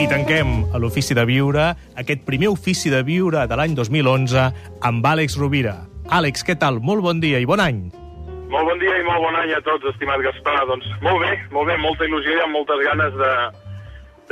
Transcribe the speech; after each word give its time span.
I 0.00 0.06
tanquem 0.08 0.62
a 0.72 0.78
l'Ofici 0.80 1.12
de 1.12 1.26
Viure, 1.28 1.64
aquest 2.00 2.22
primer 2.24 2.48
Ofici 2.48 2.88
de 2.88 3.02
Viure 3.04 3.42
de 3.44 3.56
l'any 3.58 3.74
2011, 3.76 4.46
amb 4.88 5.04
Àlex 5.04 5.34
Rovira. 5.36 5.74
Àlex, 6.08 6.40
què 6.40 6.54
tal? 6.56 6.78
Molt 6.80 7.04
bon 7.04 7.20
dia 7.20 7.36
i 7.36 7.44
bon 7.44 7.60
any. 7.60 7.82
Molt 8.48 8.64
bon 8.70 8.80
dia 8.80 8.94
i 8.96 9.04
molt 9.04 9.20
bon 9.26 9.36
any 9.36 9.52
a 9.52 9.60
tots, 9.66 9.84
estimat 9.92 10.22
Gaspar. 10.24 10.56
Doncs 10.70 10.88
molt 11.04 11.20
bé, 11.20 11.34
molt 11.52 11.68
bé, 11.68 11.76
molta 11.84 12.08
il·lusió 12.08 12.32
i 12.32 12.40
amb 12.46 12.56
moltes 12.56 12.80
ganes 12.86 13.18
de, 13.20 13.34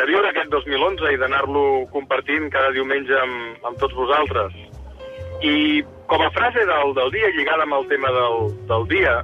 de 0.01 0.09
viure 0.09 0.31
aquest 0.33 0.49
2011 0.57 1.13
i 1.13 1.21
d'anar-lo 1.21 1.67
compartint 1.93 2.49
cada 2.57 2.73
diumenge 2.73 3.21
amb, 3.21 3.61
amb 3.69 3.77
tots 3.85 3.99
vosaltres. 4.01 4.57
I 5.45 5.85
com 6.09 6.25
a 6.25 6.33
frase 6.33 6.65
del, 6.65 6.97
del 6.97 7.13
dia, 7.13 7.35
lligada 7.37 7.69
amb 7.69 7.77
el 7.83 7.91
tema 7.93 8.15
del, 8.17 8.55
del 8.73 8.89
dia, 8.97 9.19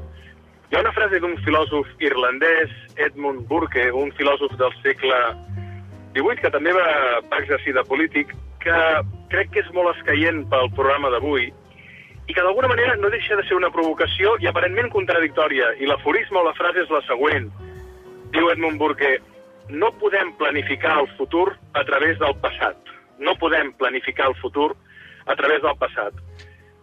hi 0.68 0.76
ha 0.76 0.84
una 0.84 0.92
frase 0.92 1.24
d'un 1.24 1.40
filòsof 1.48 1.88
irlandès, 2.04 2.76
Edmund 3.00 3.48
Burke, 3.48 3.88
un 3.96 4.12
filòsof 4.20 4.52
del 4.60 4.76
segle 4.84 5.24
18, 6.14 6.40
que 6.42 6.52
també 6.54 6.72
va, 6.76 6.86
va 7.30 7.42
exercir 7.42 7.74
de 7.74 7.84
polític, 7.88 8.32
que 8.62 8.78
crec 9.32 9.52
que 9.52 9.62
és 9.64 9.70
molt 9.76 9.92
escaient 9.96 10.44
pel 10.50 10.70
programa 10.78 11.10
d'avui 11.12 11.50
i 12.24 12.32
que 12.32 12.40
d'alguna 12.40 12.70
manera 12.70 12.96
no 12.96 13.10
deixa 13.12 13.36
de 13.36 13.44
ser 13.44 13.56
una 13.58 13.70
provocació 13.72 14.38
i 14.40 14.48
aparentment 14.48 14.88
contradictòria. 14.94 15.74
I 15.76 15.88
l'aforisme 15.90 16.40
o 16.40 16.46
la 16.46 16.54
frase 16.56 16.84
és 16.84 16.92
la 16.92 17.02
següent. 17.04 17.50
Diu 18.32 18.48
Edmund 18.48 18.80
Burke, 18.80 19.18
no 19.68 19.92
podem 20.00 20.32
planificar 20.40 20.96
el 21.02 21.10
futur 21.18 21.50
a 21.74 21.84
través 21.84 22.18
del 22.22 22.32
passat. 22.40 22.80
No 23.18 23.36
podem 23.40 23.74
planificar 23.80 24.30
el 24.32 24.38
futur 24.40 24.72
a 25.26 25.36
través 25.36 25.60
del 25.62 25.76
passat. 25.80 26.16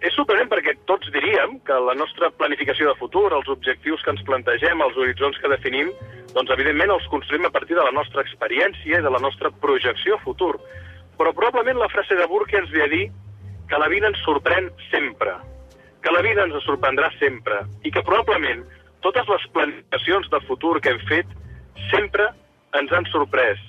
És 0.02 0.16
sorprenent 0.18 0.50
perquè 0.50 0.74
tots 0.90 1.12
diríem 1.14 1.60
que 1.68 1.76
la 1.78 1.94
nostra 1.94 2.32
planificació 2.34 2.90
de 2.90 2.98
futur, 2.98 3.28
els 3.38 3.50
objectius 3.54 4.02
que 4.02 4.10
ens 4.16 4.24
plantegem, 4.26 4.82
els 4.82 4.98
horitzons 4.98 5.38
que 5.38 5.52
definim, 5.52 5.92
doncs 6.34 6.54
evidentment 6.56 6.96
els 6.96 7.06
construïm 7.12 7.46
a 7.46 7.54
partir 7.54 7.78
de 7.78 7.86
la 7.86 7.94
nostra 7.94 8.24
experiència 8.26 8.98
i 8.98 9.06
de 9.06 9.14
la 9.14 9.22
nostra 9.22 9.52
projecció 9.62 10.18
a 10.18 10.24
futur. 10.26 10.56
Però 11.20 11.36
probablement 11.38 11.78
la 11.78 11.92
frase 11.94 12.18
de 12.18 12.26
Burke 12.32 12.58
ens 12.58 12.74
ve 12.74 12.82
a 12.82 12.90
dir 12.90 13.04
que 13.70 13.78
la 13.78 13.92
vida 13.94 14.10
ens 14.10 14.20
sorprèn 14.26 14.72
sempre, 14.90 15.36
que 16.02 16.14
la 16.16 16.26
vida 16.26 16.48
ens 16.50 16.58
sorprendrà 16.66 17.12
sempre 17.20 17.62
i 17.86 17.94
que 17.94 18.02
probablement 18.02 18.66
totes 19.06 19.30
les 19.30 19.46
planificacions 19.54 20.34
de 20.34 20.42
futur 20.50 20.80
que 20.82 20.96
hem 20.96 21.02
fet 21.12 21.30
sempre 21.92 22.32
ens 22.80 22.92
han 22.92 23.06
sorprès. 23.14 23.62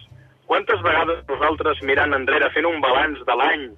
Quantes 0.48 0.80
vegades 0.84 1.20
nosaltres 1.28 1.84
mirant 1.84 2.16
enrere, 2.16 2.48
fent 2.56 2.66
un 2.68 2.80
balanç 2.80 3.20
de 3.28 3.36
l'any, 3.36 3.68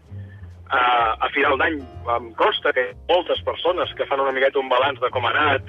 a, 0.71 1.17
a 1.21 1.29
final 1.35 1.59
d'any, 1.61 1.81
em 2.17 2.31
consta 2.39 2.73
que 2.73 2.91
moltes 3.09 3.41
persones 3.47 3.93
que 3.99 4.07
fan 4.07 4.21
una 4.21 4.33
miqueta 4.33 4.61
un 4.61 4.71
balanç 4.73 5.01
de 5.03 5.11
com 5.11 5.27
ha 5.27 5.35
anat, 5.35 5.69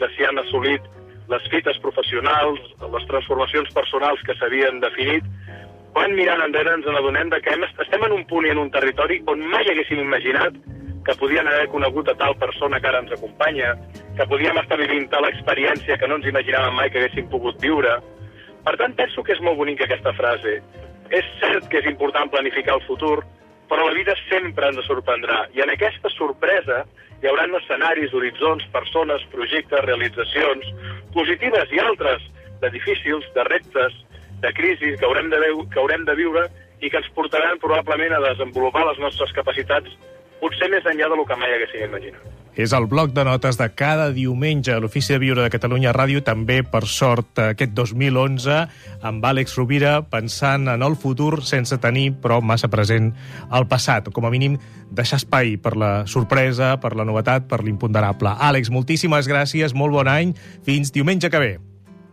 de 0.00 0.08
si 0.14 0.24
han 0.24 0.38
assolit 0.38 0.82
les 1.28 1.48
fites 1.50 1.78
professionals, 1.82 2.60
les 2.92 3.06
transformacions 3.10 3.72
personals 3.74 4.22
que 4.26 4.36
s'havien 4.38 4.78
definit, 4.80 5.24
quan 5.96 6.12
mirant 6.14 6.42
enrere 6.44 6.74
ens 6.76 6.86
adonem 6.92 7.30
que 7.40 7.52
hem, 7.54 7.64
estem 7.82 8.02
en 8.04 8.12
un 8.12 8.24
punt 8.30 8.46
i 8.46 8.52
en 8.52 8.60
un 8.60 8.70
territori 8.70 9.22
on 9.32 9.40
mai 9.52 9.64
haguéssim 9.64 10.02
imaginat 10.02 10.58
que 11.06 11.14
podien 11.16 11.46
haver 11.48 11.68
conegut 11.72 12.08
a 12.10 12.16
tal 12.18 12.34
persona 12.36 12.80
que 12.80 12.88
ara 12.90 13.00
ens 13.00 13.14
acompanya, 13.14 13.74
que 14.18 14.26
podíem 14.26 14.58
estar 14.58 14.78
vivint 14.78 15.06
tal 15.10 15.24
experiència 15.28 15.96
que 15.96 16.08
no 16.10 16.18
ens 16.18 16.26
imaginàvem 16.26 16.74
mai 16.74 16.90
que 16.90 16.98
haguéssim 17.00 17.30
pogut 17.30 17.58
viure. 17.62 17.94
Per 18.66 18.74
tant, 18.76 18.96
penso 18.98 19.22
que 19.22 19.36
és 19.36 19.42
molt 19.46 19.56
bonica 19.56 19.86
aquesta 19.86 20.12
frase. 20.18 20.58
És 21.14 21.26
cert 21.40 21.68
que 21.70 21.78
és 21.78 21.86
important 21.86 22.28
planificar 22.32 22.74
el 22.74 22.82
futur, 22.88 23.20
però 23.70 23.88
la 23.88 23.96
vida 23.96 24.14
sempre 24.28 24.68
ens 24.70 24.86
sorprendrà. 24.86 25.46
I 25.54 25.62
en 25.64 25.72
aquesta 25.72 26.10
sorpresa 26.14 26.84
hi 27.22 27.28
haurà 27.30 27.46
escenaris, 27.58 28.14
horitzons, 28.14 28.66
persones, 28.72 29.24
projectes, 29.32 29.84
realitzacions, 29.86 30.68
positives 31.14 31.72
i 31.72 31.80
altres, 31.80 32.22
de 32.60 32.70
difícils, 32.70 33.26
de 33.34 33.44
reptes, 33.44 33.96
de 34.40 34.52
crisis 34.52 34.98
que 35.00 35.06
haurem 35.06 35.30
de, 35.30 35.40
que 35.72 35.80
haurem 35.80 36.04
de 36.04 36.14
viure 36.14 36.46
i 36.80 36.90
que 36.90 37.00
ens 37.00 37.08
portaran 37.16 37.60
probablement 37.62 38.16
a 38.16 38.24
desenvolupar 38.28 38.84
les 38.90 39.00
nostres 39.00 39.32
capacitats 39.36 39.96
potser 40.42 40.68
més 40.72 40.84
enllà 40.84 41.08
del 41.12 41.24
que 41.28 41.40
mai 41.40 41.56
haguéssim 41.56 41.86
imaginat. 41.88 42.35
És 42.56 42.72
el 42.72 42.86
bloc 42.88 43.10
de 43.12 43.20
notes 43.28 43.58
de 43.60 43.66
cada 43.76 44.06
diumenge 44.16 44.72
a 44.72 44.78
l'Ofici 44.80 45.12
de 45.12 45.18
Viure 45.20 45.42
de 45.44 45.52
Catalunya 45.52 45.92
Ràdio, 45.92 46.22
també, 46.24 46.62
per 46.64 46.86
sort, 46.88 47.36
aquest 47.52 47.74
2011, 47.76 48.56
amb 49.04 49.26
Àlex 49.28 49.58
Rovira, 49.58 49.98
pensant 50.08 50.64
en 50.72 50.84
el 50.86 50.96
futur 50.96 51.42
sense 51.44 51.76
tenir, 51.84 52.14
però, 52.24 52.40
massa 52.40 52.72
present 52.72 53.12
el 53.52 53.68
passat. 53.68 54.08
Com 54.08 54.24
a 54.24 54.32
mínim, 54.32 54.56
deixar 54.88 55.20
espai 55.20 55.58
per 55.60 55.76
la 55.76 55.92
sorpresa, 56.08 56.74
per 56.80 56.94
la 56.96 57.04
novetat, 57.04 57.44
per 57.50 57.60
l'imponderable. 57.60 58.32
Àlex, 58.48 58.72
moltíssimes 58.72 59.28
gràcies, 59.28 59.76
molt 59.76 59.92
bon 59.92 60.08
any. 60.08 60.32
Fins 60.64 60.94
diumenge 60.96 61.28
que 61.28 61.42
ve. 61.44 61.54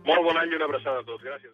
Molt 0.04 0.28
bon 0.28 0.36
any 0.36 0.52
i 0.52 0.60
una 0.60 0.68
abraçada 0.68 1.00
a 1.00 1.08
tots. 1.08 1.24
Gràcies. 1.24 1.52